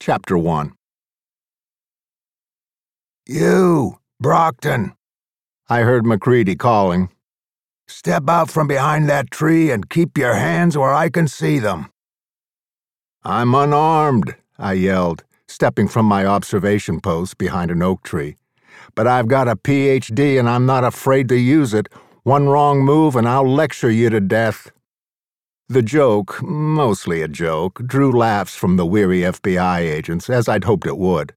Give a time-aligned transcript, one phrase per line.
[0.00, 0.74] Chapter 1
[3.26, 4.92] You, Brockton,
[5.68, 7.08] I heard McCready calling.
[7.88, 11.90] step out from behind that tree and keep your hands where I can see them.
[13.24, 18.36] I'm unarmed, I yelled, stepping from my observation post behind an oak tree.
[18.94, 21.88] But I've got a PhD and I'm not afraid to use it.
[22.22, 24.70] One wrong move and I'll lecture you to death.
[25.70, 30.86] The joke, mostly a joke, drew laughs from the weary FBI agents, as I'd hoped
[30.86, 31.34] it would.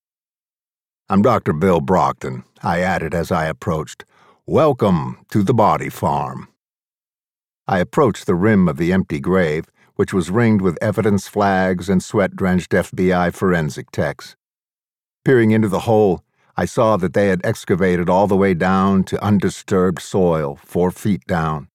[1.09, 1.51] I'm Dr.
[1.51, 4.05] Bill Brockton, I added as I approached.
[4.45, 6.47] Welcome to the body farm.
[7.67, 9.65] I approached the rim of the empty grave,
[9.95, 14.37] which was ringed with evidence flags and sweat drenched FBI forensic techs.
[15.25, 16.23] Peering into the hole,
[16.55, 21.25] I saw that they had excavated all the way down to undisturbed soil, four feet
[21.27, 21.67] down.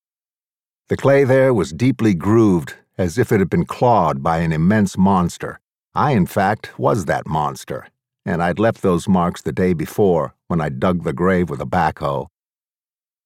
[0.89, 4.97] The clay there was deeply grooved, as if it had been clawed by an immense
[4.97, 5.59] monster.
[5.97, 7.89] I, in fact, was that monster,
[8.25, 11.67] and I'd left those marks the day before when I dug the grave with a
[11.67, 12.29] backhoe.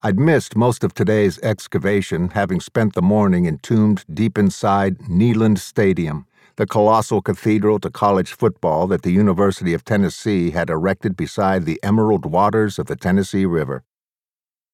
[0.01, 6.25] I'd missed most of today's excavation, having spent the morning entombed deep inside Neyland Stadium,
[6.55, 11.79] the colossal cathedral to college football that the University of Tennessee had erected beside the
[11.83, 13.83] emerald waters of the Tennessee River.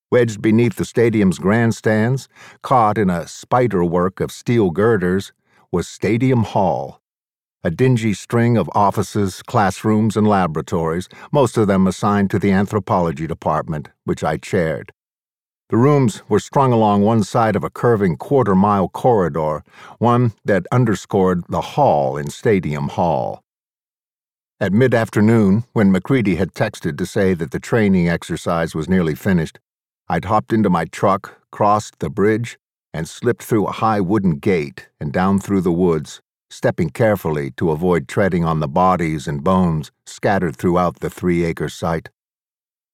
[0.09, 2.29] Wedged beneath the stadium's grandstands,
[2.61, 5.33] caught in a spiderwork of steel girders,
[5.71, 7.01] was Stadium Hall,
[7.61, 13.27] a dingy string of offices, classrooms, and laboratories, most of them assigned to the anthropology
[13.27, 14.93] department, which I chaired.
[15.69, 19.65] The rooms were strung along one side of a curving quarter mile corridor,
[19.97, 23.43] one that underscored the hall in Stadium Hall.
[24.61, 29.13] At mid afternoon, when McCready had texted to say that the training exercise was nearly
[29.13, 29.59] finished,
[30.09, 32.57] I'd hopped into my truck, crossed the bridge,
[32.93, 37.71] and slipped through a high wooden gate and down through the woods, stepping carefully to
[37.71, 42.09] avoid treading on the bodies and bones scattered throughout the three acre site.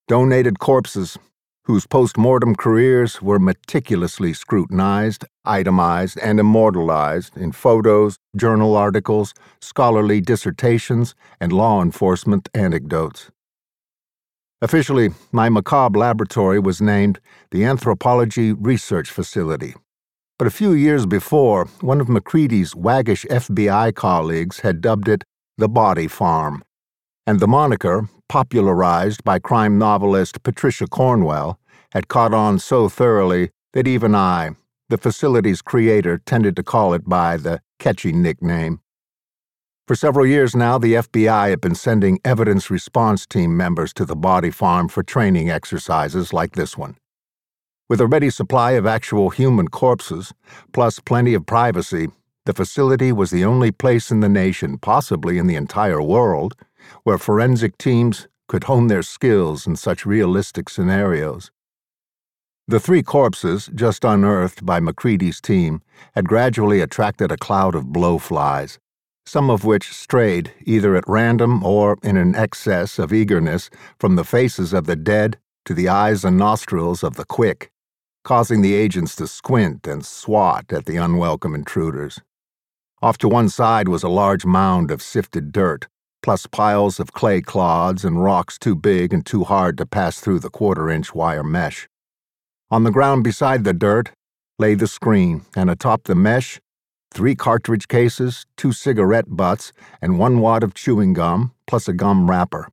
[0.08, 1.17] Donated corpses,
[1.66, 10.20] whose post mortem careers were meticulously scrutinized, itemized, and immortalized in photos, journal articles, scholarly
[10.20, 13.30] dissertations, and law enforcement anecdotes.
[14.64, 17.20] Officially, my macabre laboratory was named
[17.52, 19.76] the Anthropology Research Facility.
[20.40, 25.26] But a few years before, one of McCready's waggish FBI colleagues had dubbed it
[25.58, 26.64] the Body Farm,
[27.28, 31.60] and the moniker, popularized by crime novelist Patricia Cornwell,
[31.92, 34.52] had caught on so thoroughly that even I,
[34.88, 38.80] the facility's creator, tended to call it by the catchy nickname.
[39.86, 44.16] For several years now, the FBI had been sending evidence response team members to the
[44.16, 46.95] body farm for training exercises like this one.
[47.89, 50.33] With a ready supply of actual human corpses,
[50.71, 52.08] plus plenty of privacy,
[52.45, 56.55] the facility was the only place in the nation, possibly in the entire world,
[57.04, 61.52] where forensic teams could hone their skills in such realistic scenarios.
[62.70, 65.82] The three corpses, just unearthed by McCready's team,
[66.15, 68.77] had gradually attracted a cloud of blowflies,
[69.26, 73.70] some of which strayed either at random or in an excess of eagerness
[74.00, 77.72] from the faces of the dead to the eyes and nostrils of the quick,
[78.23, 82.20] causing the agents to squint and swat at the unwelcome intruders.
[83.02, 85.88] Off to one side was a large mound of sifted dirt,
[86.22, 90.39] plus piles of clay clods and rocks too big and too hard to pass through
[90.39, 91.88] the quarter inch wire mesh.
[92.72, 94.12] On the ground beside the dirt
[94.60, 96.62] lay the screen, and atop the mesh,
[97.14, 102.28] three cartridge cases, two cigarette butts, and one wad of chewing gum, plus a gum
[102.28, 102.68] wrapper.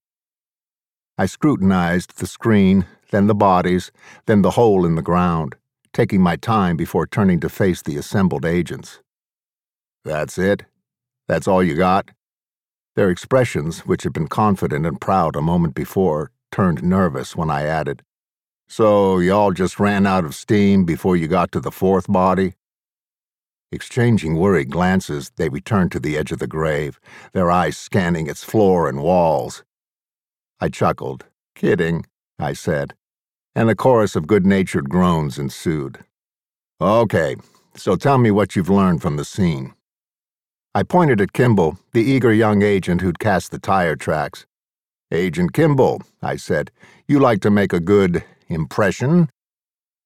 [1.18, 3.92] I scrutinized the screen, then the bodies,
[4.24, 5.56] then the hole in the ground,
[5.92, 9.00] taking my time before turning to face the assembled agents.
[10.04, 10.64] That's it?
[11.28, 12.08] That's all you got?
[12.96, 17.64] Their expressions, which had been confident and proud a moment before, turned nervous when I
[17.64, 18.02] added,
[18.68, 22.54] So y'all just ran out of steam before you got to the fourth body?
[23.72, 26.98] Exchanging worried glances, they returned to the edge of the grave,
[27.32, 29.62] their eyes scanning its floor and walls.
[30.60, 31.26] I chuckled.
[31.54, 32.06] Kidding,
[32.38, 32.94] I said,
[33.54, 35.98] and a chorus of good natured groans ensued.
[36.80, 37.36] Okay,
[37.76, 39.74] so tell me what you've learned from the scene.
[40.74, 44.46] I pointed at Kimball, the eager young agent who'd cast the tire tracks.
[45.12, 46.70] Agent Kimball, I said,
[47.06, 49.28] you like to make a good impression?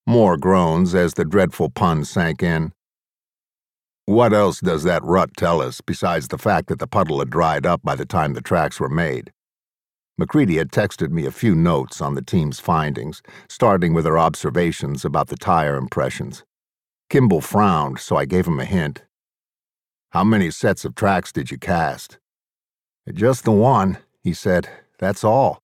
[0.06, 2.72] More groans as the dreadful pun sank in.
[4.06, 7.64] What else does that rut tell us besides the fact that the puddle had dried
[7.64, 9.32] up by the time the tracks were made?
[10.18, 15.06] McCready had texted me a few notes on the team's findings, starting with her observations
[15.06, 16.44] about the tire impressions.
[17.08, 19.04] Kimball frowned, so I gave him a hint.
[20.10, 22.18] How many sets of tracks did you cast?
[23.12, 24.68] Just the one, he said.
[24.98, 25.60] That's all.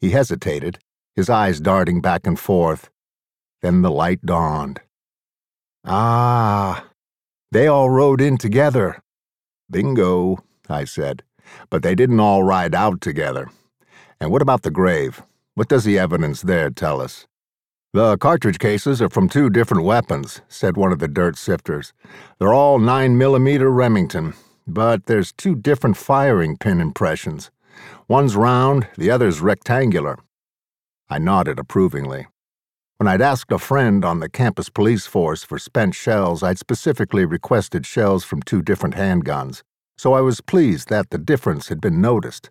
[0.00, 0.78] He hesitated,
[1.14, 2.90] his eyes darting back and forth.
[3.60, 4.80] Then the light dawned.
[5.84, 6.86] Ah,
[7.52, 9.02] they all rode in together.
[9.70, 10.38] Bingo,
[10.68, 11.22] I said.
[11.70, 13.48] But they didn't all ride out together.
[14.20, 15.22] And what about the grave?
[15.54, 17.26] What does the evidence there tell us?
[17.92, 21.92] The cartridge cases are from two different weapons, said one of the dirt sifters.
[22.38, 24.34] They're all 9mm Remington,
[24.66, 27.50] but there's two different firing pin impressions.
[28.08, 30.18] One's round, the other's rectangular.
[31.08, 32.26] I nodded approvingly.
[32.98, 37.26] When I'd asked a friend on the campus police force for spent shells, I'd specifically
[37.26, 39.60] requested shells from two different handguns,
[39.98, 42.48] so I was pleased that the difference had been noticed.